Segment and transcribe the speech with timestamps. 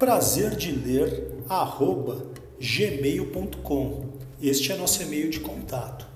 [0.00, 2.24] Prazer de ler arroba
[2.58, 4.14] gmail.com.
[4.40, 6.06] Este é nosso e-mail de contato.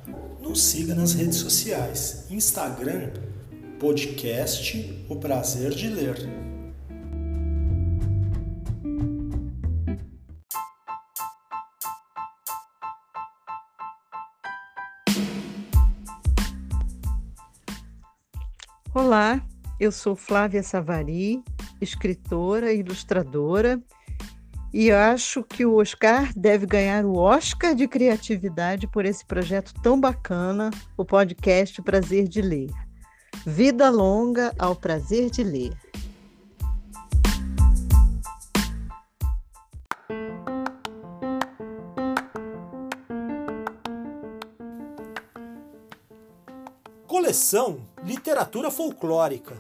[0.41, 3.11] Nos siga nas redes sociais, Instagram,
[3.79, 6.17] podcast O Prazer de Ler.
[18.95, 19.47] Olá,
[19.79, 21.45] eu sou Flávia Savari,
[21.81, 23.81] escritora ilustradora,
[24.73, 30.01] e acho que o Oscar deve ganhar o Oscar de criatividade por esse projeto tão
[30.01, 32.71] bacana, o podcast Prazer de Ler.
[33.47, 35.73] Vida longa ao prazer de ler.
[47.07, 49.55] Coleção Literatura Folclórica.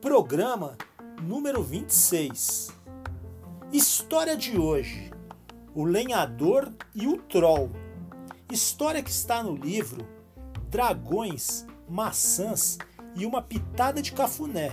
[0.00, 0.76] Programa
[1.22, 2.72] número 26.
[3.72, 5.10] História de hoje:
[5.74, 7.70] O Lenhador e o Troll.
[8.50, 10.06] História que está no livro
[10.70, 12.78] Dragões, Maçãs
[13.14, 14.72] e uma Pitada de Cafuné.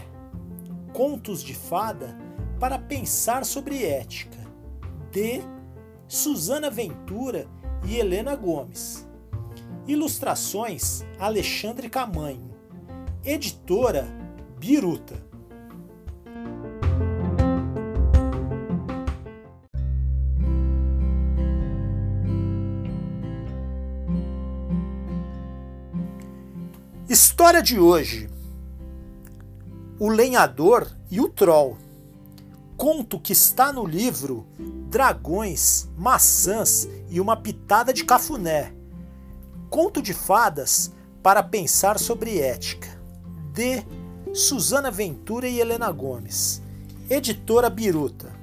[0.94, 2.18] Contos de fada
[2.60, 4.38] para pensar sobre ética.
[5.12, 5.42] De
[6.08, 7.48] Susana Ventura
[7.86, 9.08] e Helena Gomes.
[9.88, 12.54] Ilustrações Alexandre Camanho.
[13.24, 14.08] Editora
[14.58, 15.35] Biruta.
[27.16, 28.30] História de hoje:
[29.98, 31.78] O Lenhador e o Troll.
[32.76, 34.46] Conto que está no livro
[34.90, 38.74] Dragões, Maçãs e uma Pitada de Cafuné.
[39.70, 40.92] Conto de fadas
[41.24, 42.90] para pensar sobre ética.
[43.54, 43.82] De
[44.34, 46.62] Susana Ventura e Helena Gomes.
[47.10, 48.35] Editora Biruta.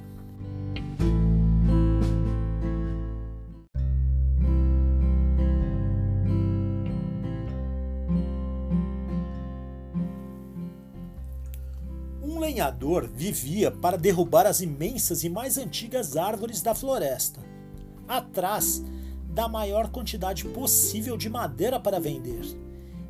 [12.63, 17.41] Lenhador vivia para derrubar as imensas e mais antigas árvores da floresta,
[18.07, 18.83] atrás
[19.29, 22.45] da maior quantidade possível de madeira para vender.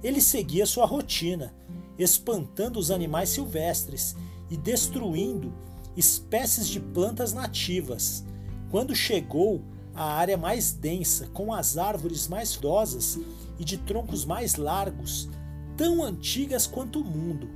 [0.03, 1.53] Ele seguia sua rotina,
[1.99, 4.17] espantando os animais silvestres
[4.49, 5.53] e destruindo
[5.97, 8.25] espécies de plantas nativas.
[8.71, 9.61] Quando chegou
[9.95, 13.19] à área mais densa, com as árvores mais frondosas
[13.59, 15.29] e de troncos mais largos,
[15.77, 17.49] tão antigas quanto o mundo,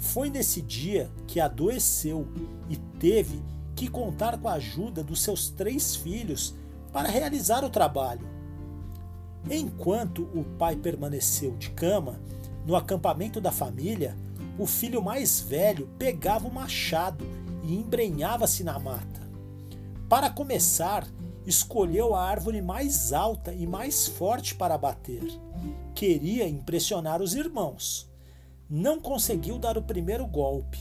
[0.00, 2.26] foi nesse dia que adoeceu
[2.68, 3.40] e teve
[3.76, 6.54] que contar com a ajuda dos seus três filhos
[6.90, 8.26] para realizar o trabalho.
[9.48, 12.18] Enquanto o pai permaneceu de cama,
[12.66, 14.16] no acampamento da família,
[14.58, 17.24] o filho mais velho pegava o machado
[17.62, 19.20] e embrenhava-se na mata.
[20.08, 21.06] Para começar,
[21.46, 25.22] escolheu a árvore mais alta e mais forte para bater.
[25.94, 28.09] Queria impressionar os irmãos
[28.70, 30.78] não conseguiu dar o primeiro golpe.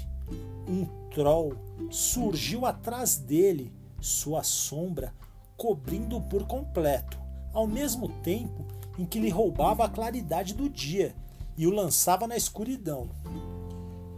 [0.67, 1.55] Um troll
[1.89, 5.11] surgiu atrás dele, sua sombra
[5.57, 7.17] cobrindo-o por completo,
[7.51, 8.65] ao mesmo tempo
[8.97, 11.15] em que lhe roubava a claridade do dia
[11.57, 13.09] e o lançava na escuridão.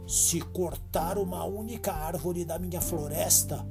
[0.06, 3.66] Se cortar uma única árvore da minha floresta,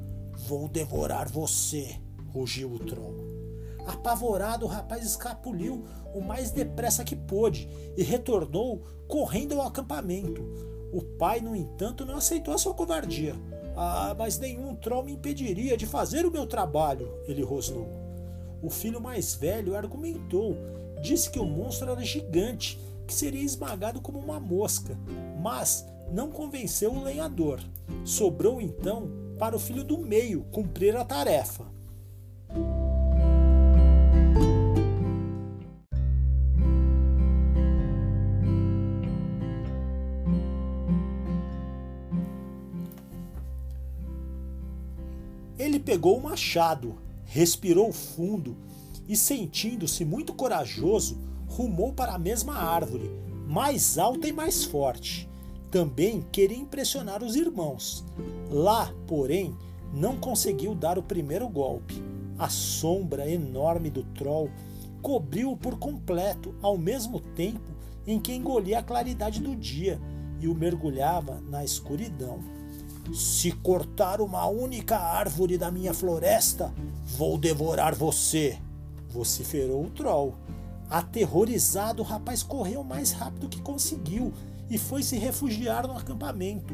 [0.48, 2.00] vou devorar você,
[2.34, 3.41] rugiu o troll.
[3.86, 7.68] Apavorado, o rapaz escapuliu o mais depressa que pôde
[7.98, 10.42] e retornou correndo ao acampamento.
[10.92, 13.36] O pai, no entanto, não aceitou a sua covardia.
[13.76, 17.88] Ah, mas nenhum troll me impediria de fazer o meu trabalho, ele rosnou.
[18.62, 20.56] O filho mais velho argumentou,
[21.02, 24.98] disse que o monstro era gigante, que seria esmagado como uma mosca,
[25.42, 27.60] mas não convenceu o lenhador.
[28.04, 31.66] Sobrou então para o filho do meio cumprir a tarefa.
[45.92, 46.96] Pegou o machado,
[47.26, 48.56] respirou fundo
[49.10, 53.12] e, sentindo-se muito corajoso, rumou para a mesma árvore,
[53.46, 55.30] mais alta e mais forte.
[55.70, 58.06] Também queria impressionar os irmãos.
[58.50, 59.54] Lá, porém,
[59.94, 62.02] não conseguiu dar o primeiro golpe.
[62.40, 64.50] A sombra enorme do troll
[65.02, 67.70] cobriu-o por completo, ao mesmo tempo
[68.08, 70.00] em que engolia a claridade do dia
[70.40, 72.61] e o mergulhava na escuridão.
[73.14, 76.74] Se cortar uma única árvore da minha floresta,
[77.18, 78.58] vou devorar você,
[79.10, 80.36] vociferou o troll.
[80.90, 84.34] Aterrorizado, o rapaz correu mais rápido que conseguiu
[84.70, 86.74] e foi se refugiar no acampamento.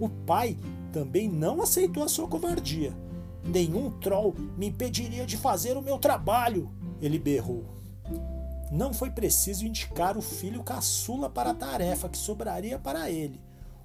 [0.00, 0.58] O pai
[0.92, 2.92] também não aceitou a sua covardia.
[3.44, 6.68] Nenhum troll me impediria de fazer o meu trabalho,
[7.00, 7.64] ele berrou.
[8.72, 13.40] Não foi preciso indicar o filho caçula para a tarefa que sobraria para ele.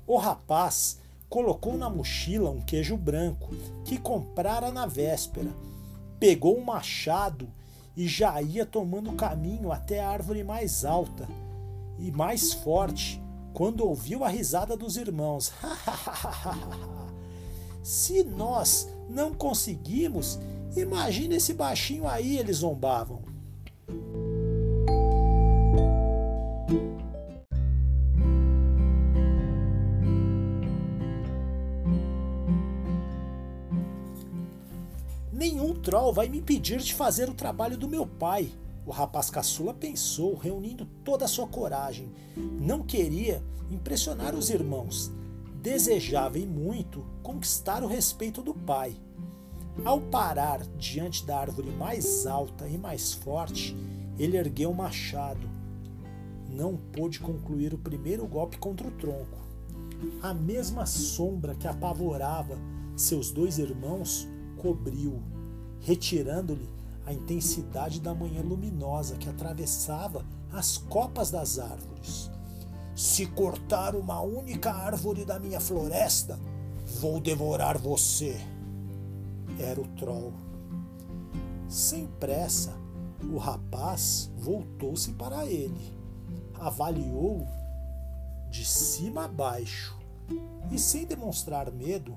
[0.07, 1.00] O rapaz
[1.31, 3.55] colocou na mochila um queijo branco
[3.85, 5.49] que comprara na véspera,
[6.19, 7.47] pegou um machado
[7.95, 11.25] e já ia tomando caminho até a árvore mais alta
[11.97, 13.23] e mais forte
[13.53, 15.53] quando ouviu a risada dos irmãos.
[17.81, 20.37] Se nós não conseguimos,
[20.75, 23.21] imagine esse baixinho aí, eles zombavam.
[35.41, 38.51] Nenhum troll vai me impedir de fazer o trabalho do meu pai.
[38.85, 42.11] O rapaz caçula pensou, reunindo toda a sua coragem.
[42.37, 45.11] Não queria impressionar os irmãos.
[45.59, 48.95] Desejava e muito conquistar o respeito do pai.
[49.83, 53.75] Ao parar diante da árvore mais alta e mais forte,
[54.19, 55.49] ele ergueu o machado.
[56.51, 59.39] Não pôde concluir o primeiro golpe contra o tronco.
[60.21, 62.59] A mesma sombra que apavorava
[62.95, 64.29] seus dois irmãos
[64.61, 65.19] cobriu,
[65.79, 66.69] retirando-lhe
[67.03, 70.23] a intensidade da manhã luminosa que atravessava
[70.53, 72.29] as copas das árvores.
[72.95, 76.39] Se cortar uma única árvore da minha floresta,
[76.99, 78.39] vou devorar você.
[79.57, 80.33] Era o troll.
[81.67, 82.77] Sem pressa,
[83.33, 85.91] o rapaz voltou-se para ele,
[86.53, 87.47] avaliou
[88.51, 89.97] de cima a baixo
[90.71, 92.15] e, sem demonstrar medo,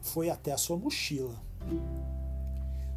[0.00, 1.49] foi até a sua mochila.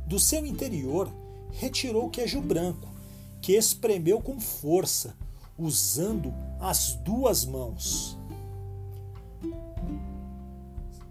[0.06, 1.12] Do seu interior,
[1.52, 2.88] retirou o queijo branco,
[3.42, 5.16] que espremeu com força,
[5.58, 8.18] usando as duas mãos.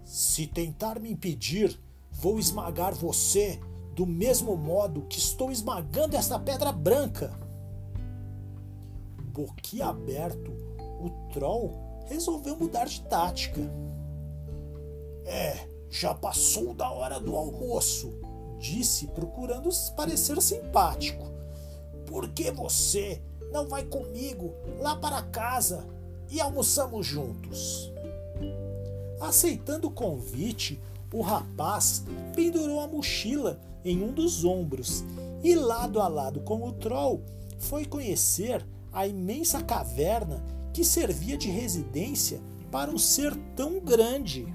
[0.03, 1.79] Se tentar me impedir,
[2.11, 3.59] vou esmagar você
[3.95, 7.33] do mesmo modo que estou esmagando esta pedra branca.
[9.31, 10.51] Boquiaberto,
[11.01, 11.71] o troll
[12.07, 13.61] resolveu mudar de tática.
[15.25, 18.11] É, já passou da hora do almoço,
[18.57, 21.31] disse, procurando parecer simpático.
[22.07, 25.85] Por que você não vai comigo lá para casa
[26.31, 27.93] e almoçamos juntos?
[29.21, 30.81] Aceitando o convite,
[31.13, 32.03] o rapaz
[32.35, 35.03] pendurou a mochila em um dos ombros
[35.43, 37.23] e, lado a lado com o troll,
[37.59, 42.41] foi conhecer a imensa caverna que servia de residência
[42.71, 44.51] para um ser tão grande.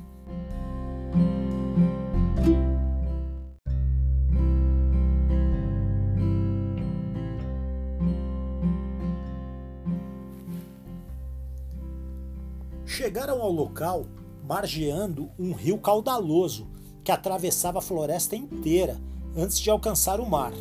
[13.08, 14.04] Chegaram ao local
[14.46, 16.68] margeando um rio caudaloso
[17.02, 19.00] que atravessava a floresta inteira
[19.34, 20.52] antes de alcançar o mar.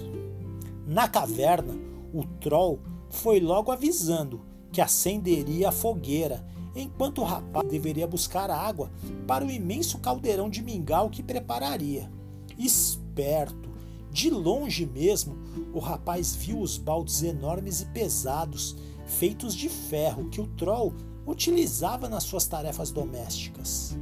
[0.85, 1.75] Na caverna,
[2.13, 4.39] o troll foi logo avisando
[4.71, 8.89] que acenderia a fogueira, enquanto o rapaz deveria buscar água
[9.27, 12.09] para o imenso caldeirão de mingau que prepararia.
[12.57, 13.69] Esperto,
[14.09, 15.35] de longe mesmo,
[15.73, 20.93] o rapaz viu os baldes enormes e pesados, feitos de ferro, que o troll
[21.27, 23.95] utilizava nas suas tarefas domésticas.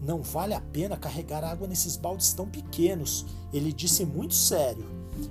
[0.00, 4.88] Não vale a pena carregar água nesses baldes tão pequenos, ele disse muito sério.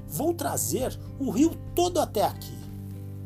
[0.07, 2.55] Vou trazer o rio todo até aqui.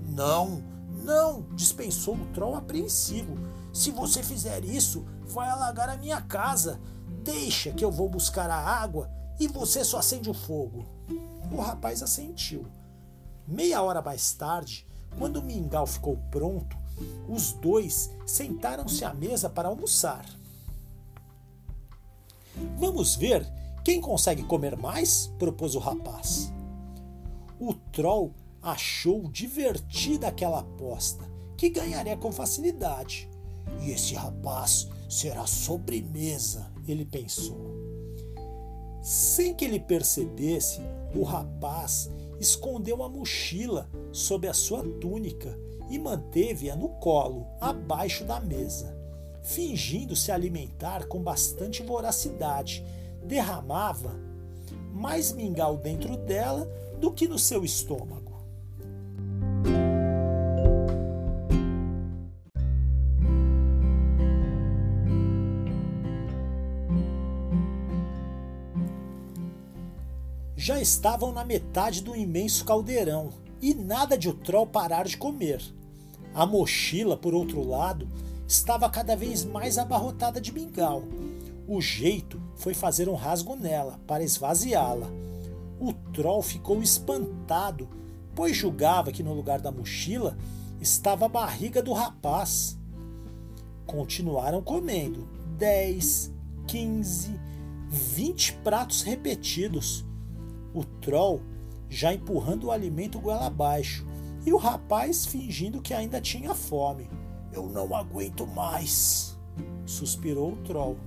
[0.08, 0.64] Não,
[1.04, 3.36] não, dispensou o troll apreensivo.
[3.74, 6.80] Se você fizer isso, vai alagar a minha casa.
[7.24, 10.86] Deixa que eu vou buscar a água e você só acende o fogo.
[11.52, 12.66] O rapaz assentiu.
[13.46, 16.78] Meia hora mais tarde, quando o mingau ficou pronto,
[17.28, 20.26] os dois sentaram-se à mesa para almoçar.
[22.78, 23.46] Vamos ver
[23.84, 25.28] quem consegue comer mais?
[25.38, 26.54] propôs o rapaz.
[27.60, 31.26] O troll achou divertida aquela aposta,
[31.58, 33.30] que ganharia com facilidade.
[33.82, 37.74] E esse rapaz será sobremesa, ele pensou.
[39.02, 40.80] Sem que ele percebesse,
[41.14, 42.10] o rapaz
[42.44, 45.58] escondeu a mochila sob a sua túnica
[45.90, 48.96] e manteve-a no colo, abaixo da mesa.
[49.42, 52.86] Fingindo se alimentar com bastante voracidade,
[53.24, 54.14] derramava
[54.92, 56.66] mais mingau dentro dela
[57.00, 58.23] do que no seu estômago.
[70.64, 75.62] Já estavam na metade do imenso caldeirão e nada de o troll parar de comer.
[76.34, 78.08] A mochila, por outro lado,
[78.48, 81.04] estava cada vez mais abarrotada de mingau.
[81.68, 85.12] O jeito foi fazer um rasgo nela para esvaziá-la.
[85.82, 87.90] O troll ficou espantado,
[88.34, 90.38] pois julgava que no lugar da mochila
[90.80, 92.80] estava a barriga do rapaz.
[93.86, 95.28] Continuaram comendo
[95.58, 96.32] dez,
[96.66, 97.38] quinze,
[97.90, 100.06] vinte pratos repetidos.
[100.74, 101.42] O troll
[101.90, 104.06] já empurrando o alimento goela abaixo
[104.46, 107.10] e o rapaz fingindo que ainda tinha fome.
[107.52, 109.38] Eu não aguento mais,
[109.86, 110.98] suspirou o troll.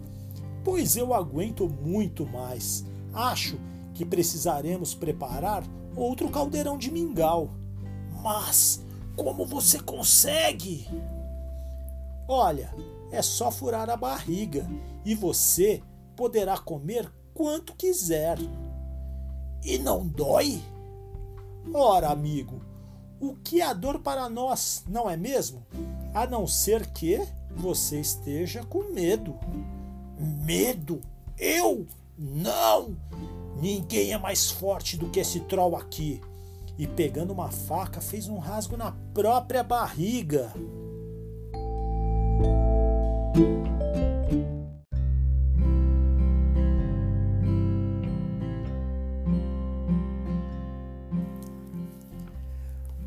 [0.65, 2.85] Pois eu aguento muito mais.
[3.13, 3.59] Acho
[3.95, 5.65] que precisaremos preparar
[5.97, 7.51] outro caldeirão de mingau.
[8.23, 8.85] Mas
[9.17, 10.87] como você consegue?
[12.29, 12.75] Olha,
[13.11, 14.69] é só furar a barriga
[15.05, 15.83] e você
[16.15, 18.39] poderá comer quanto quiser.
[19.67, 20.63] E não dói?
[21.75, 22.63] Ora, amigo,
[23.19, 25.67] o que é dor para nós, não é mesmo?
[26.15, 27.21] A não ser que
[27.51, 29.35] você esteja com medo.
[30.45, 31.01] Medo?
[31.37, 31.85] Eu?
[32.17, 32.97] Não!
[33.61, 36.21] Ninguém é mais forte do que esse troll aqui.
[36.79, 40.53] E pegando uma faca, fez um rasgo na própria barriga.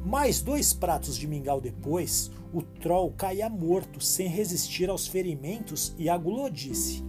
[0.10, 6.10] Mais dois pratos de mingau depois, o troll caía morto, sem resistir aos ferimentos e
[6.10, 7.04] à gulodice.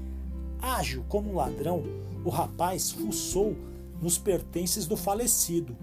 [0.60, 1.82] Ágil como um ladrão,
[2.22, 3.56] o rapaz fuçou
[4.02, 5.74] nos pertences do falecido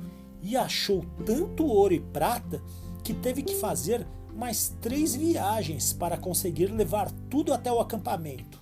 [0.44, 2.62] e achou tanto ouro e prata
[3.04, 4.06] que teve que fazer
[4.36, 8.62] mais três viagens para conseguir levar tudo até o acampamento.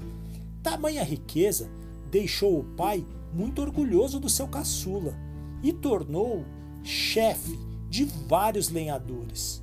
[0.64, 1.70] Tamanha riqueza
[2.10, 5.14] deixou o pai muito orgulhoso do seu caçula
[5.62, 6.46] e tornou-o
[6.86, 9.62] chefe de vários lenhadores.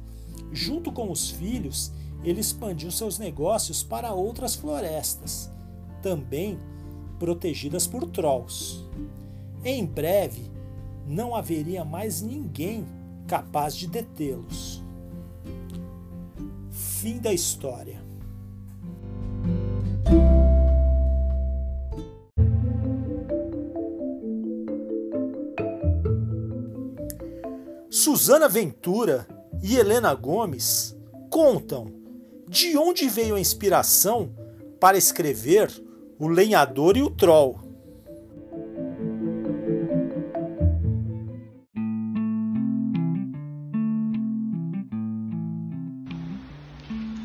[0.52, 5.50] Junto com os filhos, ele expandiu seus negócios para outras florestas,
[6.02, 6.58] também
[7.18, 8.84] protegidas por trolls.
[9.64, 10.50] Em breve,
[11.06, 12.84] não haveria mais ninguém
[13.26, 14.82] capaz de detê-los.
[16.70, 18.01] Fim da história.
[28.02, 29.28] Susana Ventura
[29.62, 30.92] e Helena Gomes
[31.30, 31.87] contam
[32.49, 34.35] de onde veio a inspiração
[34.80, 35.71] para escrever
[36.18, 37.61] O Lenhador e o Troll.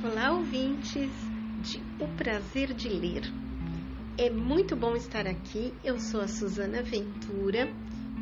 [0.03, 1.09] Olá, ouvintes
[1.63, 3.23] de O Prazer de Ler.
[4.15, 5.73] É muito bom estar aqui.
[5.83, 7.67] Eu sou a Susana Ventura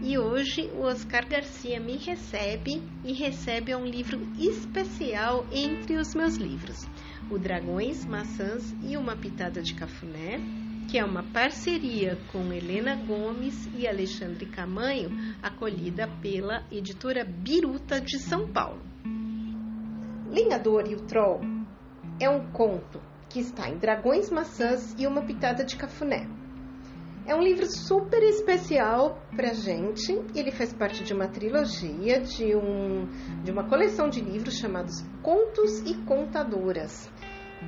[0.05, 6.35] e hoje o Oscar Garcia me recebe e recebe um livro especial entre os meus
[6.35, 6.87] livros:
[7.27, 10.39] O Dragões, Maçãs e uma Pitada de Cafuné,
[10.87, 15.09] que é uma parceria com Helena Gomes e Alexandre Camanho,
[15.41, 18.81] acolhida pela editora Biruta de São Paulo.
[20.31, 21.41] Linhador e o Troll
[22.19, 26.44] é um conto que está em Dragões, Maçãs e uma Pitada de Cafuné
[27.25, 30.13] é um livro super especial para gente.
[30.35, 33.07] Ele faz parte de uma trilogia, de, um,
[33.43, 37.09] de uma coleção de livros chamados Contos e Contadoras.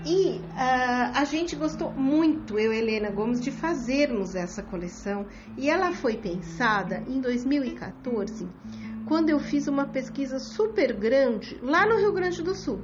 [0.05, 5.25] E uh, a gente gostou muito, eu e Helena Gomes, de fazermos essa coleção.
[5.57, 8.47] E ela foi pensada em 2014,
[9.07, 12.81] quando eu fiz uma pesquisa super grande lá no Rio Grande do Sul.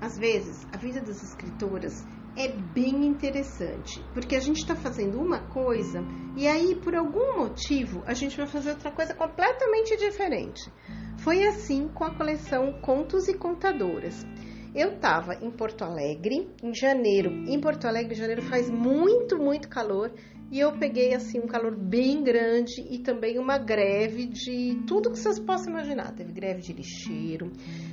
[0.00, 2.04] Às vezes, a vida das escritoras
[2.36, 6.04] é bem interessante, porque a gente está fazendo uma coisa
[6.36, 10.70] e aí, por algum motivo, a gente vai fazer outra coisa completamente diferente.
[11.18, 14.26] Foi assim com a coleção Contos e Contadoras.
[14.74, 17.30] Eu estava em Porto Alegre em janeiro.
[17.46, 20.12] Em Porto Alegre, em janeiro faz muito, muito calor
[20.50, 25.18] e eu peguei assim um calor bem grande e também uma greve de tudo que
[25.18, 26.12] vocês possam imaginar.
[26.12, 27.52] Teve greve de lixeiro,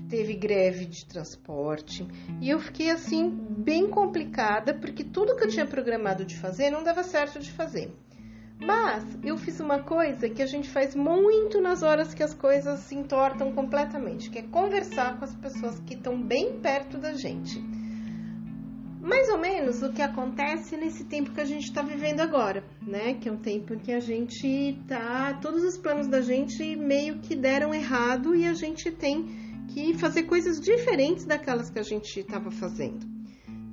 [0.10, 2.06] teve greve de transporte
[2.40, 6.84] e eu fiquei assim bem complicada porque tudo que eu tinha programado de fazer não
[6.84, 7.92] dava certo de fazer.
[8.60, 12.82] Mas eu fiz uma coisa que a gente faz muito nas horas que as coisas
[12.82, 17.60] se entortam completamente, que é conversar com as pessoas que estão bem perto da gente
[19.02, 23.16] mais ou menos o que acontece nesse tempo que a gente está vivendo agora, né?
[23.16, 25.34] Que é um tempo em que a gente tá.
[25.42, 29.26] Todos os planos da gente meio que deram errado e a gente tem
[29.70, 33.08] que fazer coisas diferentes daquelas que a gente estava fazendo.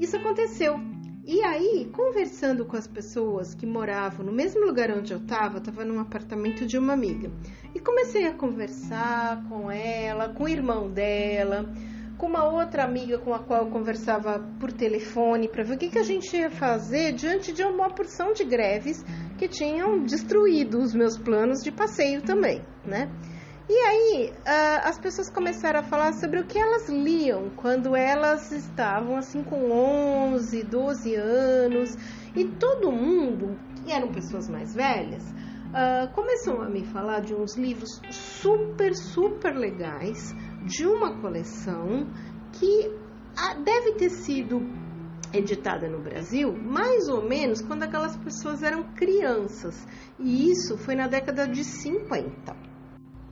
[0.01, 0.81] Isso aconteceu.
[1.27, 5.85] E aí, conversando com as pessoas que moravam no mesmo lugar onde eu estava, estava
[5.85, 7.31] num apartamento de uma amiga,
[7.75, 11.71] e comecei a conversar com ela, com o irmão dela
[12.19, 15.89] com uma outra amiga com a qual eu conversava por telefone para ver o que,
[15.89, 19.05] que a gente ia fazer diante de uma porção de greves
[19.39, 23.09] que tinham destruído os meus planos de passeio também, né?
[23.71, 28.51] E aí uh, as pessoas começaram a falar sobre o que elas liam quando elas
[28.51, 31.95] estavam assim com 11, 12 anos
[32.35, 35.23] e todo mundo, que eram pessoas mais velhas,
[35.69, 40.35] uh, começou a me falar de uns livros super, super legais
[40.65, 42.07] de uma coleção
[42.53, 42.91] que
[43.37, 44.61] ah, deve ter sido
[45.33, 49.87] editada no Brasil mais ou menos quando aquelas pessoas eram crianças,
[50.19, 52.57] e isso foi na década de 50.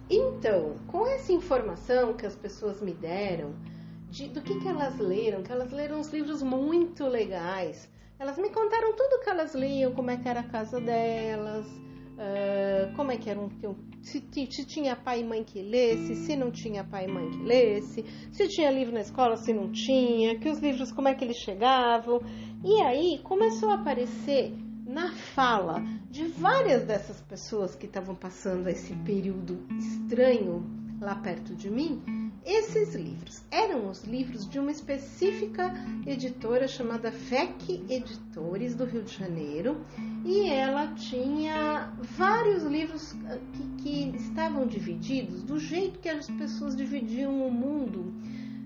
[0.09, 3.55] Então, com essa informação que as pessoas me deram,
[4.09, 8.51] de, do que, que elas leram, que elas leram uns livros muito legais, elas me
[8.51, 11.67] contaram tudo que elas liam, como é que era a casa delas,
[12.17, 13.49] uh, como é que era um,
[14.03, 17.43] se, se, tinha pai e mãe que lesse, se não tinha pai e mãe que
[17.43, 21.25] lesse, se tinha livro na escola, se não tinha, que os livros como é que
[21.25, 22.21] eles chegavam.
[22.65, 24.55] E aí começou a aparecer
[24.87, 30.65] na fala de várias dessas pessoas que estavam passando esse período estranho
[31.01, 32.03] lá perto de mim,
[32.47, 35.75] esses livros eram os livros de uma específica
[36.07, 39.85] editora chamada FEC Editores do Rio de Janeiro
[40.25, 46.77] e ela tinha vários livros ah, que, que estavam divididos do jeito que as pessoas
[46.77, 48.15] dividiam o mundo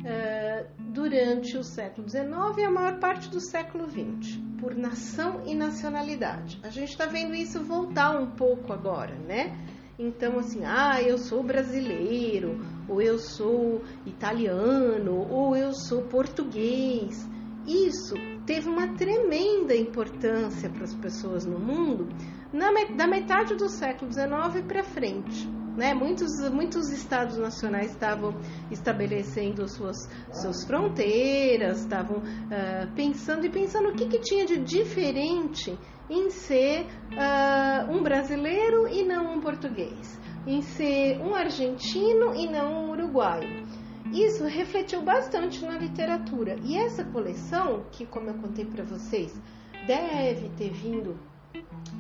[0.01, 5.55] uh, durante o século XIX e a maior parte do século XX, por nação e
[5.55, 6.61] nacionalidade.
[6.63, 9.57] A gente está vendo isso voltar um pouco agora, né?
[9.99, 12.59] Então, assim, ah, eu sou brasileiro,
[12.91, 17.29] ou eu sou italiano, ou eu sou português.
[17.67, 22.09] Isso teve uma tremenda importância para as pessoas no mundo
[22.53, 25.49] na, da metade do século XIX para frente.
[25.77, 25.95] Né?
[25.95, 28.35] Muitos, muitos estados nacionais estavam
[28.71, 29.97] estabelecendo suas,
[30.33, 36.87] suas fronteiras, estavam uh, pensando e pensando o que, que tinha de diferente em ser
[37.13, 43.67] uh, um brasileiro e não um português, em ser um argentino e não um uruguaio.
[44.13, 46.57] Isso refletiu bastante na literatura.
[46.65, 49.41] E essa coleção, que como eu contei para vocês,
[49.87, 51.17] deve ter vindo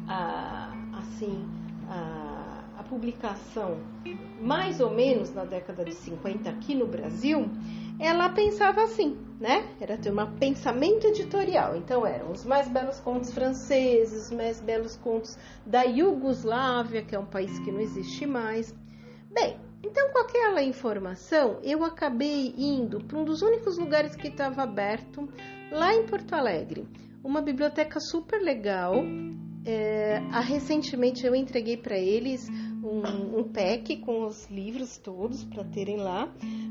[0.08, 1.46] a, assim
[1.88, 3.78] a, a publicação
[4.40, 7.48] mais ou menos na década de 50 aqui no Brasil,
[8.00, 9.68] ela pensava assim, né?
[9.78, 11.76] Era ter um pensamento editorial.
[11.76, 17.18] Então eram os mais belos contos franceses, os mais belos contos da Iugoslávia, que é
[17.18, 18.74] um país que não existe mais.
[19.30, 24.62] Bem, então com aquela informação eu acabei indo para um dos únicos lugares que estava
[24.62, 25.28] aberto
[25.70, 26.88] lá em Porto Alegre,
[27.22, 28.94] uma biblioteca super legal.
[29.64, 32.48] É, recentemente eu entreguei para eles
[32.82, 36.28] um, um pack com os livros todos para terem lá,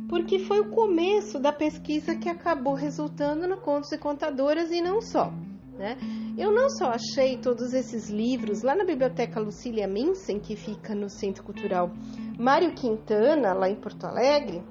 [0.08, 5.02] porque foi o começo da pesquisa que acabou resultando no Contos e Contadoras e não
[5.02, 5.32] só.
[5.78, 5.98] Né?
[6.38, 11.10] Eu não só achei todos esses livros lá na Biblioteca Lucília Minsen, que fica no
[11.10, 11.92] Centro Cultural
[12.38, 14.62] Mário Quintana, lá em Porto Alegre,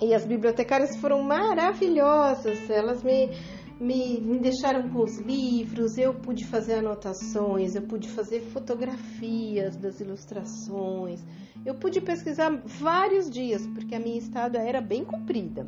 [0.00, 3.28] e as bibliotecárias foram maravilhosas, elas me
[3.80, 10.00] me, me deixaram com os livros, eu pude fazer anotações, eu pude fazer fotografias das
[10.00, 11.24] ilustrações,
[11.64, 15.66] eu pude pesquisar vários dias, porque a minha estada era bem comprida.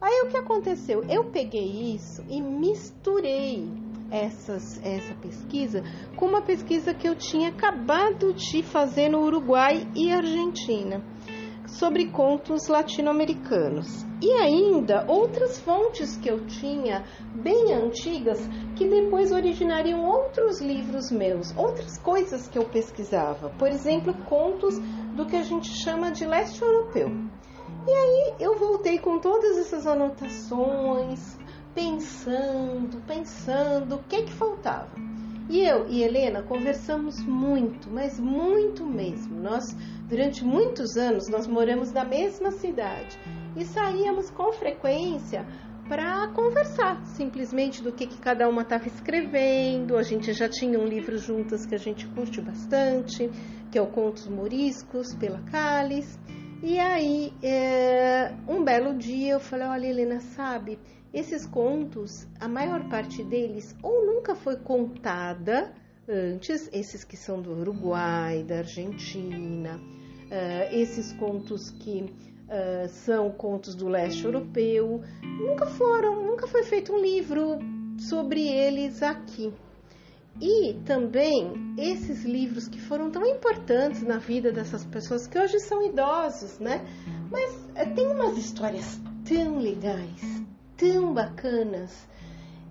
[0.00, 1.02] Aí o que aconteceu?
[1.08, 3.66] Eu peguei isso e misturei
[4.10, 5.82] essas, essa pesquisa
[6.16, 11.02] com uma pesquisa que eu tinha acabado de fazer no Uruguai e Argentina
[11.66, 14.04] sobre contos latino-americanos.
[14.22, 18.40] E ainda outras fontes que eu tinha, bem antigas,
[18.76, 23.50] que depois originariam outros livros meus, outras coisas que eu pesquisava.
[23.58, 24.78] Por exemplo, contos
[25.14, 27.08] do que a gente chama de leste europeu.
[27.86, 31.36] E aí eu voltei com todas essas anotações,
[31.74, 35.13] pensando, pensando o que que faltava.
[35.48, 39.38] E eu e Helena conversamos muito, mas muito mesmo.
[39.40, 39.76] Nós,
[40.08, 43.18] durante muitos anos, nós moramos na mesma cidade
[43.56, 45.46] e saíamos com frequência
[45.88, 49.98] para conversar simplesmente do que, que cada uma estava escrevendo.
[49.98, 53.30] A gente já tinha um livro juntas que a gente curte bastante,
[53.70, 56.18] que é o Contos Moriscos, pela Cálice.
[56.62, 60.78] E aí, é, um belo dia eu falei: Olha, Helena, sabe,
[61.14, 65.72] esses contos, a maior parte deles ou nunca foi contada
[66.08, 73.76] antes, esses que são do Uruguai, da Argentina, uh, esses contos que uh, são contos
[73.76, 77.58] do leste europeu, nunca foram, nunca foi feito um livro
[77.96, 79.52] sobre eles aqui.
[80.40, 85.80] E também esses livros que foram tão importantes na vida dessas pessoas que hoje são
[85.86, 86.84] idosos, né?
[87.30, 90.33] Mas uh, tem umas histórias tão legais,
[90.76, 92.06] tão bacanas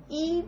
[0.10, 0.44] e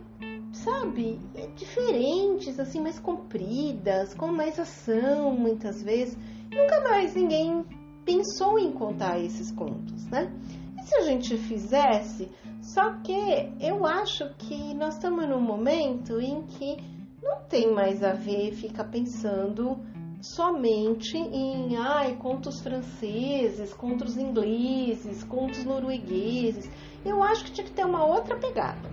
[0.52, 1.20] sabe,
[1.56, 6.16] diferentes, assim, mais compridas, com mais ação muitas vezes.
[6.50, 7.64] Nunca mais ninguém
[8.04, 10.32] pensou em contar esses contos, né?
[10.78, 12.30] E se a gente fizesse?
[12.62, 13.12] Só que
[13.60, 16.76] eu acho que nós estamos num momento em que
[17.22, 19.78] não tem mais a ver ficar pensando
[20.20, 26.70] somente em ai, contos franceses, contos ingleses, contos noruegueses.
[27.04, 28.90] Eu acho que tinha que ter uma outra pegada.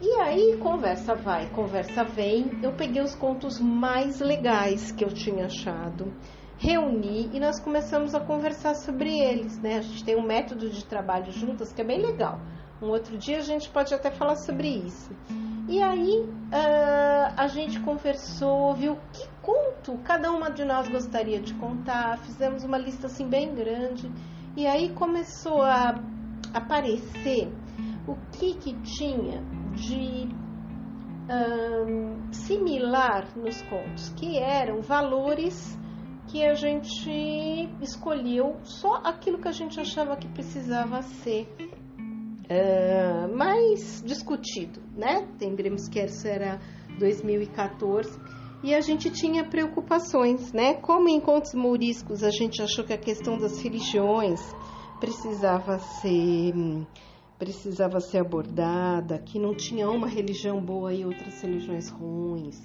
[0.00, 2.58] E aí, conversa vai, conversa vem.
[2.62, 6.12] Eu peguei os contos mais legais que eu tinha achado
[6.58, 9.76] reuni e nós começamos a conversar sobre eles, né?
[9.78, 12.40] A gente tem um método de trabalho juntas que é bem legal.
[12.80, 15.10] Um outro dia a gente pode até falar sobre isso.
[15.68, 21.54] E aí uh, a gente conversou, viu que conto cada uma de nós gostaria de
[21.54, 24.10] contar, fizemos uma lista assim bem grande
[24.56, 25.94] e aí começou a
[26.56, 27.48] aparecer
[28.06, 29.42] o que que tinha
[29.74, 30.28] de
[32.30, 35.76] similar nos contos, que eram valores
[36.28, 41.48] que a gente escolheu só aquilo que a gente achava que precisava ser
[42.50, 45.26] uh, mais discutido, né?
[45.40, 46.60] Lembremos que essa era
[46.98, 48.18] 2014
[48.62, 50.74] e a gente tinha preocupações, né?
[50.74, 54.40] Como em Contos Mouriscos a gente achou que a questão das religiões
[55.00, 56.54] precisava ser
[57.38, 62.58] precisava ser abordada, que não tinha uma religião boa e outras religiões ruins,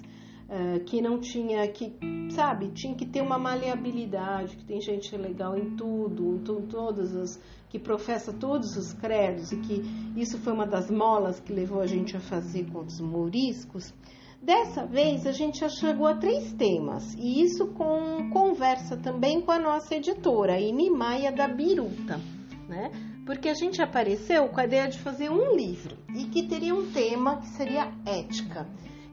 [0.48, 1.92] uh, que não tinha que,
[2.30, 7.14] sabe, tinha que ter uma maleabilidade, que tem gente legal em tudo, em tu, todas
[7.14, 9.82] as que professa todos os credos e que
[10.14, 13.94] isso foi uma das molas que levou a gente a fazer contos mouriscos.
[14.42, 19.52] Dessa vez a gente já chegou a três temas, e isso com conversa também com
[19.52, 22.20] a nossa editora, Inimaia da Biruta,
[22.68, 22.90] né?
[23.24, 26.90] Porque a gente apareceu com a ideia de fazer um livro e que teria um
[26.90, 28.66] tema que seria ética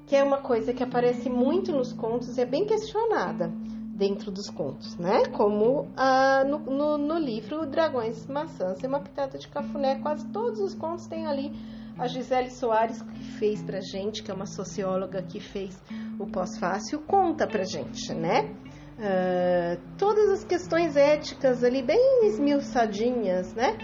[0.10, 3.54] que é uma coisa que aparece muito nos contos e é bem questionada
[3.96, 5.24] dentro dos contos, né?
[5.28, 10.60] Como ah, no, no, no, livro Dragões, Maçãs e uma Pitada de Cafuné, quase todos
[10.62, 11.54] os contos têm ali
[12.00, 15.78] a Gisele Soares que fez pra gente, que é uma socióloga que fez
[16.18, 18.56] o pós-fácil, conta pra gente, né?
[18.98, 23.78] Uh, todas as questões éticas ali bem esmiuçadinhas, né?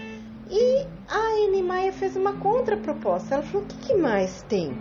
[0.50, 3.34] E a Anne Maia fez uma contraproposta.
[3.34, 4.74] Ela falou: o que, que mais tem?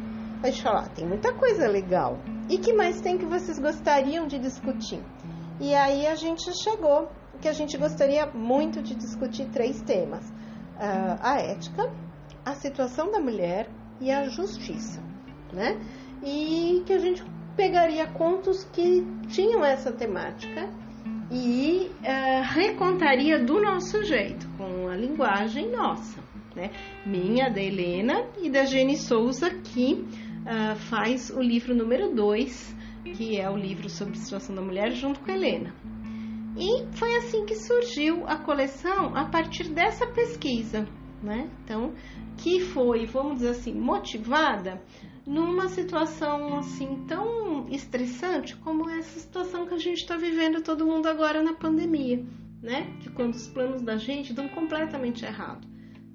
[0.44, 2.20] a gente fala, ah, tem muita coisa legal.
[2.50, 5.04] E que mais tem que vocês gostariam de discutir?
[5.60, 7.10] E aí a gente chegou
[7.42, 11.92] que a gente gostaria muito de discutir três temas: uh, a ética,
[12.46, 13.68] a situação da mulher
[14.00, 15.02] e a justiça,
[15.52, 15.80] né?
[16.24, 17.24] E que a gente
[17.56, 20.70] pegaria contos que tinham essa temática
[21.32, 26.20] e uh, recontaria do nosso jeito, com a linguagem nossa,
[26.56, 26.70] né?
[27.06, 32.76] Minha, da Helena e da Jenny Souza, que uh, faz o livro número 2,
[33.16, 35.74] que é o livro sobre a situação da mulher, junto com a Helena.
[36.58, 40.88] E foi assim que surgiu a coleção a partir dessa pesquisa,
[41.26, 41.50] né?
[41.64, 41.94] Então,
[42.38, 44.82] que foi, vamos dizer assim, motivada
[45.26, 51.08] numa situação assim tão estressante como essa situação que a gente está vivendo todo mundo
[51.08, 52.24] agora na pandemia,
[52.62, 52.96] né?
[53.02, 55.68] Que quando os planos da gente dão completamente errado.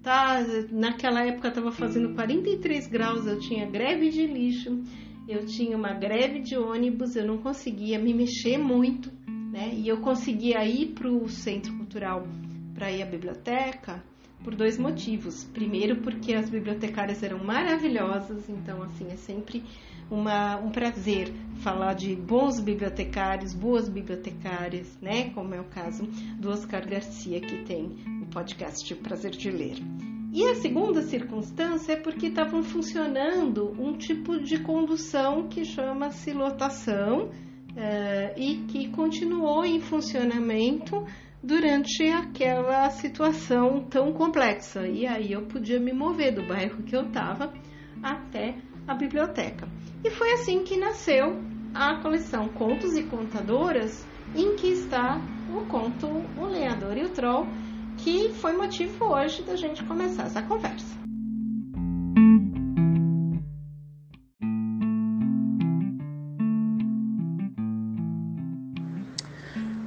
[0.02, 0.38] Tá,
[0.70, 4.82] naquela época estava fazendo 43 graus, eu tinha greve de lixo,
[5.28, 9.12] eu tinha uma greve de ônibus, eu não conseguia me mexer muito,
[9.52, 9.72] né?
[9.74, 12.26] E eu conseguia ir para o centro cultural
[12.74, 14.02] para ir à biblioteca,
[14.42, 15.44] por dois motivos.
[15.44, 19.62] Primeiro, porque as bibliotecárias eram maravilhosas, então, assim, é sempre
[20.10, 25.30] uma, um prazer falar de bons bibliotecários, boas bibliotecárias, né?
[25.30, 26.04] Como é o caso
[26.38, 29.78] do Oscar Garcia, que tem o podcast Prazer de Ler.
[30.32, 37.24] E a segunda circunstância é porque estavam funcionando um tipo de condução que chama-se lotação
[37.24, 37.30] uh,
[38.36, 41.04] e que continuou em funcionamento
[41.42, 44.86] durante aquela situação tão complexa.
[44.86, 47.52] E aí eu podia me mover do bairro que eu estava
[48.02, 49.68] até a biblioteca.
[50.04, 51.40] E foi assim que nasceu
[51.74, 55.20] a coleção Contos e Contadoras, em que está
[55.54, 57.46] o conto O Lenhador e o Troll,
[57.98, 60.99] que foi motivo hoje da gente começar essa conversa.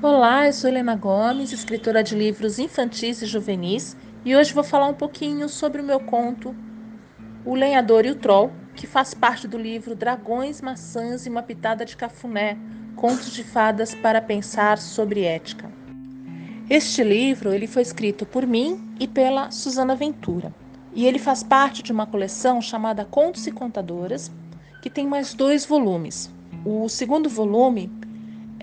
[0.03, 4.87] Olá, eu sou Helena Gomes, escritora de livros infantis e juvenis, e hoje vou falar
[4.87, 6.53] um pouquinho sobre o meu conto
[7.45, 11.85] O Lenhador e o Troll, que faz parte do livro Dragões, Maçãs e uma Pitada
[11.85, 12.57] de Cafuné
[12.97, 15.71] Contos de Fadas para Pensar sobre Ética.
[16.69, 20.53] Este livro ele foi escrito por mim e pela Susana Ventura,
[20.93, 24.29] e ele faz parte de uma coleção chamada Contos e Contadoras,
[24.81, 26.29] que tem mais dois volumes.
[26.65, 28.02] O segundo volume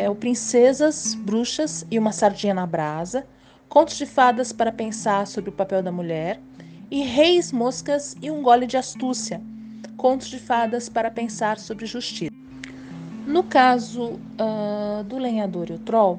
[0.01, 3.27] é o Princesas, Bruxas e uma Sardinha na Brasa,
[3.69, 6.41] Contos de Fadas para Pensar sobre o Papel da Mulher,
[6.91, 9.43] e Reis, Moscas e um Gole de Astúcia,
[9.99, 12.33] Contos de Fadas para Pensar sobre Justiça.
[13.27, 16.19] No caso uh, do Lenhador e o Troll,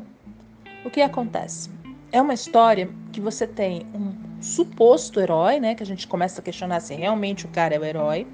[0.85, 1.71] o que acontece?
[2.11, 5.73] É uma história que você tem um suposto herói, né?
[5.73, 8.27] Que a gente começa a questionar se realmente o cara é o herói.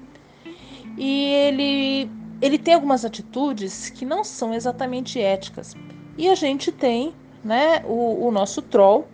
[0.98, 5.74] E ele, ele tem algumas atitudes que não são exatamente éticas.
[6.16, 9.08] E a gente tem, né, o, o nosso troll,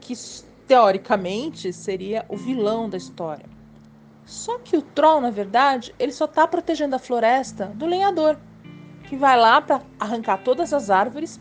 [0.00, 0.14] que
[0.66, 3.46] teoricamente seria o vilão da história.
[4.24, 8.38] Só que o troll, na verdade, ele só está protegendo a floresta do lenhador,
[9.08, 11.38] que vai lá para arrancar todas as árvores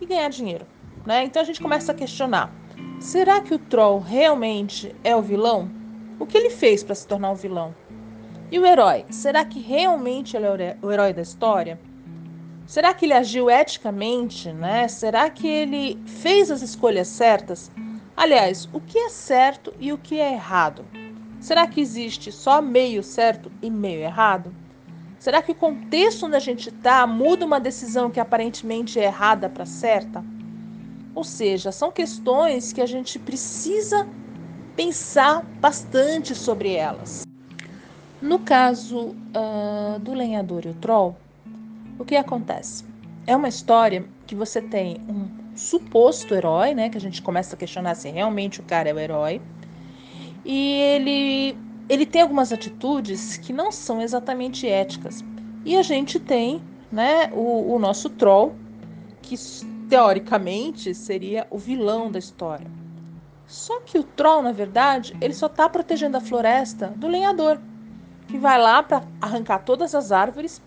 [0.00, 0.66] e ganhar dinheiro.
[1.04, 1.24] Né?
[1.24, 2.52] Então a gente começa a questionar:
[3.00, 5.70] será que o troll realmente é o vilão?
[6.18, 7.74] O que ele fez para se tornar um vilão?
[8.50, 9.04] E o herói?
[9.10, 11.80] Será que realmente ele é o herói da história?
[12.64, 14.86] Será que ele agiu eticamente, né?
[14.86, 17.70] Será que ele fez as escolhas certas?
[18.16, 20.84] Aliás, o que é certo e o que é errado?
[21.40, 24.54] Será que existe só meio certo e meio errado?
[25.18, 29.48] Será que o contexto onde a gente está muda uma decisão que aparentemente é errada
[29.48, 30.24] para certa?
[31.14, 34.08] Ou seja, são questões que a gente precisa
[34.76, 37.25] pensar bastante sobre elas.
[38.20, 41.16] No caso uh, do lenhador e o troll,
[41.98, 42.84] o que acontece?
[43.26, 46.88] É uma história que você tem um suposto herói, né?
[46.88, 49.40] Que a gente começa a questionar se realmente o cara é o herói
[50.46, 55.24] e ele, ele tem algumas atitudes que não são exatamente éticas.
[55.64, 58.54] E a gente tem né, o, o nosso troll,
[59.20, 59.34] que
[59.88, 62.70] teoricamente seria o vilão da história.
[63.48, 67.58] Só que o troll, na verdade, ele só está protegendo a floresta do lenhador,
[68.26, 70.62] que vai lá para arrancar todas as árvores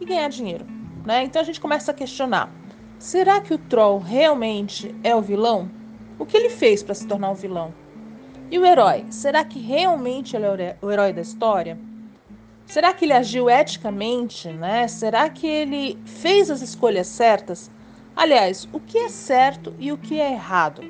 [0.00, 0.66] e ganhar dinheiro.
[1.04, 1.24] Né?
[1.24, 2.50] Então a gente começa a questionar:
[2.98, 5.70] será que o troll realmente é o vilão?
[6.18, 7.72] O que ele fez para se tornar um vilão?
[8.50, 9.04] E o herói?
[9.10, 11.78] Será que realmente ele é o herói da história?
[12.64, 14.88] Será que ele agiu eticamente, né?
[14.88, 17.70] Será que ele fez as escolhas certas?
[18.14, 20.82] Aliás, o que é certo e o que é errado?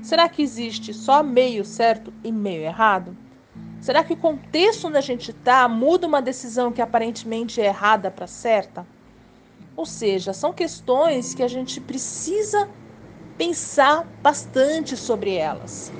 [0.00, 3.16] Será que existe só meio certo e meio errado?
[3.80, 8.10] Será que o contexto onde a gente está muda uma decisão que aparentemente é errada
[8.10, 8.86] para certa?
[9.76, 12.68] Ou seja, são questões que a gente precisa
[13.36, 15.92] pensar bastante sobre elas.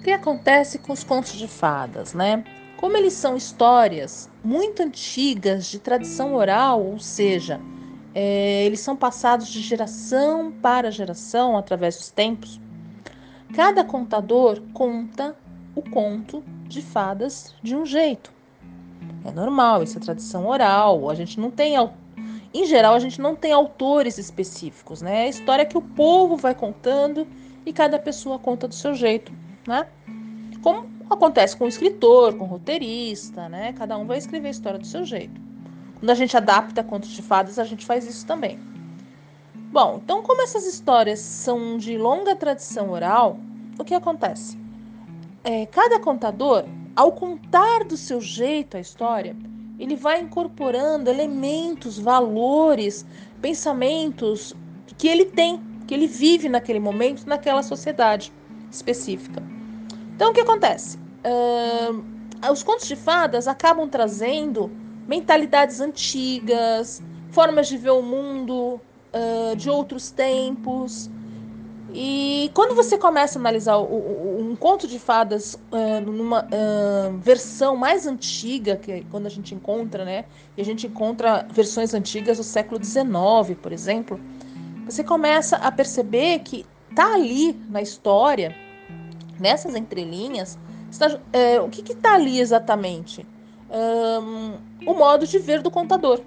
[0.00, 2.42] O que acontece com os contos de fadas, né?
[2.78, 7.60] Como eles são histórias muito antigas, de tradição oral, ou seja,
[8.14, 12.58] é, eles são passados de geração para geração através dos tempos,
[13.54, 15.36] cada contador conta
[15.78, 18.32] o conto de fadas de um jeito.
[19.24, 21.74] É normal, isso é tradição oral, a gente não tem.
[22.52, 25.22] Em geral, a gente não tem autores específicos, né?
[25.22, 27.26] É a história que o povo vai contando
[27.66, 29.32] e cada pessoa conta do seu jeito
[29.68, 29.86] né?
[30.62, 33.72] Como acontece com o escritor, com o roteirista, né?
[33.74, 35.38] Cada um vai escrever a história do seu jeito.
[36.00, 38.58] Quando a gente adapta contos de fadas, a gente faz isso também.
[39.70, 43.38] Bom, então como essas histórias são de longa tradição oral,
[43.78, 44.57] o que acontece?
[45.44, 49.36] É, cada contador, ao contar do seu jeito a história,
[49.78, 53.06] ele vai incorporando elementos, valores,
[53.40, 54.54] pensamentos
[54.96, 58.32] que ele tem, que ele vive naquele momento, naquela sociedade
[58.70, 59.42] específica.
[60.14, 60.98] Então, o que acontece?
[60.98, 64.70] Uh, os contos de fadas acabam trazendo
[65.06, 68.80] mentalidades antigas, formas de ver o mundo
[69.12, 71.08] uh, de outros tempos.
[71.92, 77.16] E quando você começa a analisar o, o, um conto de fadas uh, numa uh,
[77.18, 80.26] versão mais antiga, que é quando a gente encontra, né?
[80.56, 84.20] E a gente encontra versões antigas do século XIX, por exemplo,
[84.84, 88.54] você começa a perceber que tá ali na história,
[89.38, 90.58] nessas entrelinhas,
[90.90, 91.06] está,
[91.62, 93.26] o que está ali exatamente?
[93.70, 96.20] Um, o modo de ver do contador.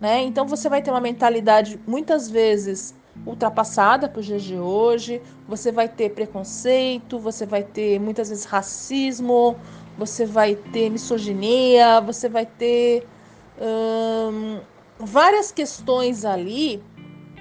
[0.00, 0.22] Né?
[0.22, 2.94] Então você vai ter uma mentalidade muitas vezes
[3.26, 8.44] ultrapassada para os dias de hoje, você vai ter preconceito, você vai ter muitas vezes
[8.44, 9.56] racismo,
[9.98, 13.06] você vai ter misoginia, você vai ter
[14.98, 16.82] várias questões ali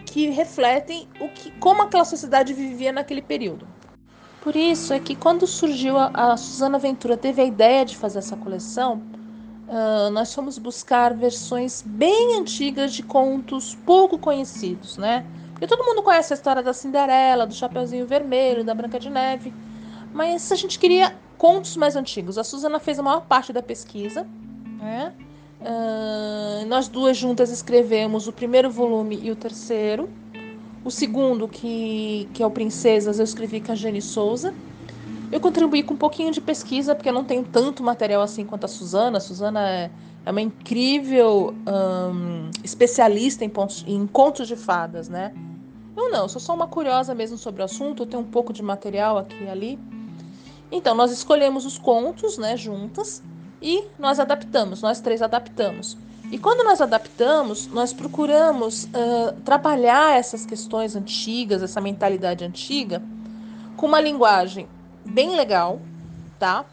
[0.06, 3.68] que refletem o que, como aquela sociedade vivia naquele período.
[4.42, 8.20] Por isso é que quando surgiu a, a Suzana Ventura teve a ideia de fazer
[8.20, 9.02] essa coleção,
[9.68, 15.26] uh, nós fomos buscar versões bem antigas de contos pouco conhecidos, né?
[15.60, 19.54] Porque todo mundo conhece a história da Cinderela, do Chapeuzinho Vermelho, da Branca de Neve,
[20.14, 22.38] mas a gente queria contos mais antigos.
[22.38, 24.26] A Suzana fez a maior parte da pesquisa,
[24.80, 25.14] né?
[25.60, 30.10] Uh, nós duas juntas escrevemos o primeiro volume e o terceiro.
[30.86, 34.54] O segundo, que, que é o Princesas, eu escrevi com a Jenny Souza.
[35.30, 38.64] Eu contribuí com um pouquinho de pesquisa, porque eu não tenho tanto material assim quanto
[38.64, 39.18] a Suzana.
[39.18, 39.92] A Suzana é,
[40.26, 45.34] é uma incrível um, especialista em, pontos, em contos de fadas, né?
[46.00, 49.18] Eu não, sou só uma curiosa mesmo sobre o assunto, tenho um pouco de material
[49.18, 49.78] aqui e ali.
[50.72, 53.22] Então, nós escolhemos os contos, né, juntas,
[53.62, 55.98] e nós adaptamos, nós três adaptamos.
[56.32, 63.02] E quando nós adaptamos, nós procuramos uh, trabalhar essas questões antigas, essa mentalidade antiga,
[63.76, 64.70] com uma linguagem
[65.04, 65.82] bem legal,
[66.40, 66.64] tá?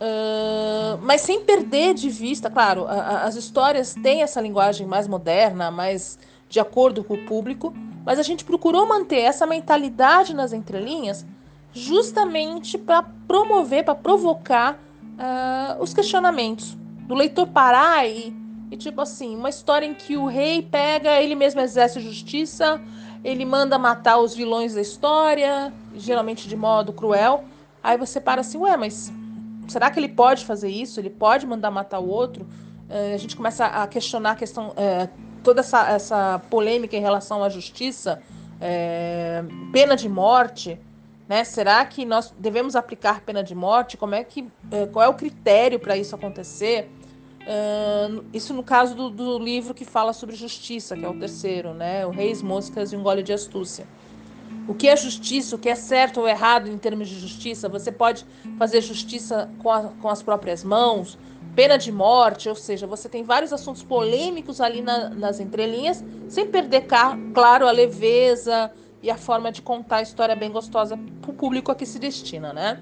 [0.00, 5.06] Uh, mas sem perder de vista, claro, a, a, as histórias têm essa linguagem mais
[5.06, 7.74] moderna, mais de acordo com o público,
[8.06, 11.26] mas a gente procurou manter essa mentalidade nas entrelinhas
[11.72, 14.78] justamente para promover, para provocar
[15.18, 18.34] uh, os questionamentos do leitor parar e,
[18.70, 22.80] e, tipo assim, uma história em que o rei pega, ele mesmo exerce justiça,
[23.24, 27.44] ele manda matar os vilões da história, geralmente de modo cruel.
[27.82, 29.12] Aí você para assim, ué, mas
[29.66, 31.00] será que ele pode fazer isso?
[31.00, 32.44] Ele pode mandar matar o outro?
[32.88, 37.44] Uh, a gente começa a questionar a questão, uh, toda essa, essa polêmica em relação
[37.44, 38.20] à justiça,
[38.56, 40.76] uh, pena de morte.
[41.28, 41.44] Né?
[41.44, 43.96] Será que nós devemos aplicar pena de morte?
[43.96, 46.88] Como é que, eh, qual é o critério para isso acontecer?
[47.42, 51.74] Uh, isso no caso do, do, livro que fala sobre justiça, que é o terceiro,
[51.74, 52.04] né?
[52.06, 53.86] O Reis, Moscas e um Gole de Astúcia.
[54.68, 57.68] O que é justiça, o que é certo ou errado em termos de justiça?
[57.68, 58.26] Você pode
[58.58, 61.16] fazer justiça com, a, com as próprias mãos,
[61.56, 66.46] pena de morte, ou seja, você tem vários assuntos polêmicos ali na, nas entrelinhas, sem
[66.46, 66.86] perder,
[67.32, 68.70] claro, a leveza,
[69.02, 71.96] e a forma de contar a história bem gostosa para o público a que se
[71.98, 72.80] destina, né?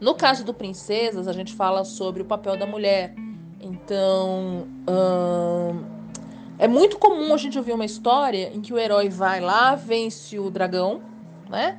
[0.00, 3.14] No caso do Princesas, a gente fala sobre o papel da mulher.
[3.60, 5.84] Então, hum,
[6.58, 10.38] é muito comum a gente ouvir uma história em que o herói vai lá, vence
[10.38, 11.00] o dragão,
[11.48, 11.78] né?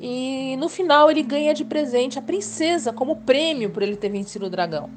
[0.00, 4.46] E no final ele ganha de presente a princesa como prêmio por ele ter vencido
[4.46, 4.88] o dragão.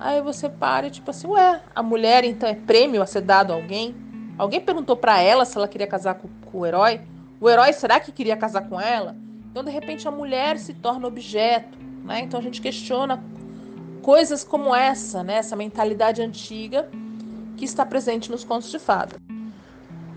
[0.00, 3.52] Aí você para e tipo assim, ué, a mulher então é prêmio a ser dado
[3.52, 3.94] a alguém?
[4.36, 7.00] Alguém perguntou para ela se ela queria casar com, com, o herói?
[7.40, 9.14] O herói será que queria casar com ela?
[9.48, 11.78] Então, de repente, a mulher se torna objeto.
[12.02, 12.22] Né?
[12.22, 13.22] Então, a gente questiona
[14.00, 15.34] coisas como essa, né?
[15.34, 16.88] essa mentalidade antiga
[17.56, 19.16] que está presente nos contos de fada.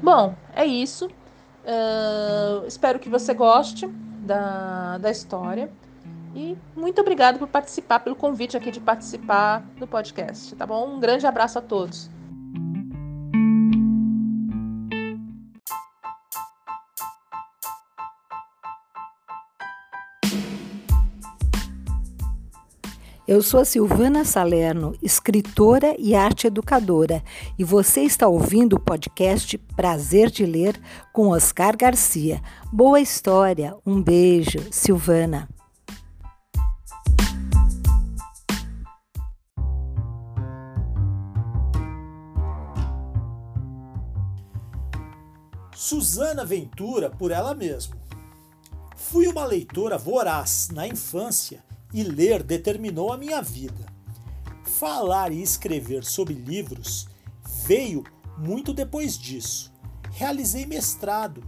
[0.02, 1.08] Bom, é isso.
[1.08, 3.88] Uh, espero que você goste
[4.26, 5.70] da, da história.
[6.36, 10.96] E muito obrigado por participar, pelo convite aqui de participar do podcast, tá bom?
[10.96, 12.10] Um grande abraço a todos.
[23.28, 27.24] Eu sou a Silvana Salerno, escritora e arte educadora,
[27.58, 30.80] e você está ouvindo o podcast Prazer de Ler
[31.12, 32.40] com Oscar Garcia.
[32.72, 35.50] Boa história, um beijo, Silvana.
[45.74, 47.98] Susana Ventura por ela mesma.
[48.96, 51.65] Fui uma leitora voraz na infância
[51.96, 53.86] e ler determinou a minha vida.
[54.66, 57.08] Falar e escrever sobre livros
[57.66, 58.04] veio
[58.38, 59.74] muito depois disso.
[60.12, 61.42] Realizei mestrado,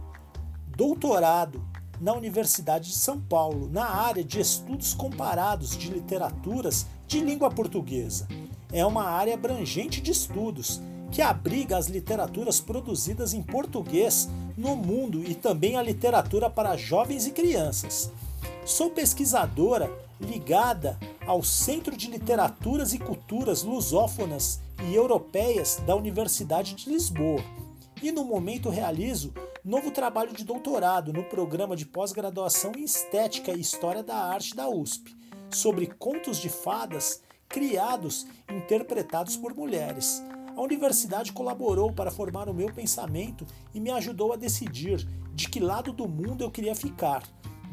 [0.66, 1.62] doutorado
[2.00, 8.26] na Universidade de São Paulo, na área de estudos comparados de literaturas de língua portuguesa.
[8.72, 10.80] É uma área abrangente de estudos
[11.12, 14.26] que abriga as literaturas produzidas em português
[14.56, 18.10] no mundo e também a literatura para jovens e crianças.
[18.64, 26.90] Sou pesquisadora ligada ao Centro de Literaturas e Culturas Lusófonas e Europeias da Universidade de
[26.90, 27.42] Lisboa.
[28.02, 29.32] E no momento realizo
[29.64, 34.68] novo trabalho de doutorado no programa de pós-graduação em Estética e História da Arte da
[34.68, 35.14] USP,
[35.50, 40.22] sobre contos de fadas criados e interpretados por mulheres.
[40.56, 45.60] A universidade colaborou para formar o meu pensamento e me ajudou a decidir de que
[45.60, 47.22] lado do mundo eu queria ficar,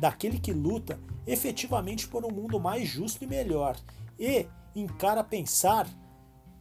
[0.05, 3.75] daquele que luta efetivamente por um mundo mais justo e melhor,
[4.19, 4.45] e
[4.75, 5.89] encara pensar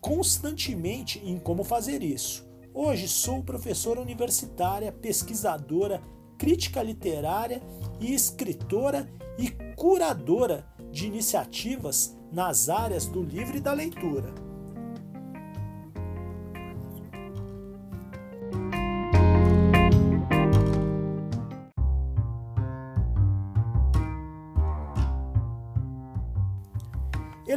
[0.01, 2.49] constantemente em como fazer isso.
[2.72, 6.01] Hoje sou professora universitária, pesquisadora,
[6.38, 7.62] crítica literária
[8.01, 9.07] e escritora
[9.38, 14.32] e curadora de iniciativas nas áreas do livro e da leitura.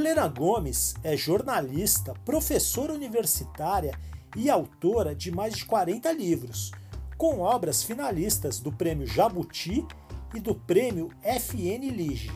[0.08, 3.94] Helena Gomes é jornalista, professora universitária
[4.38, 6.72] e autora de mais de 40 livros,
[7.18, 9.86] com obras finalistas do Prêmio Jabuti
[10.34, 12.32] e do Prêmio FN Lige,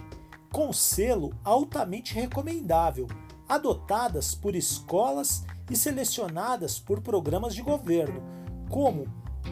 [0.51, 3.07] com selo altamente recomendável,
[3.47, 8.22] adotadas por escolas e selecionadas por programas de governo,
[8.69, 9.05] como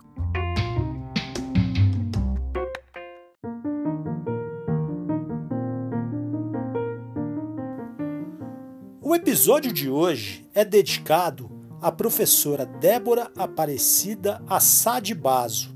[9.03, 11.51] O episódio de hoje é dedicado
[11.83, 15.76] à professora Débora Aparecida Assad Baso,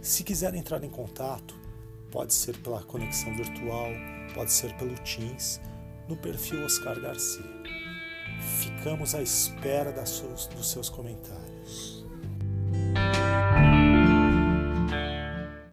[0.00, 1.65] Se quiser entrar em contato,
[2.16, 3.90] Pode ser pela conexão virtual,
[4.32, 5.60] pode ser pelo Teams,
[6.08, 7.44] no perfil Oscar Garcia.
[8.58, 11.95] Ficamos à espera suas, dos seus comentários.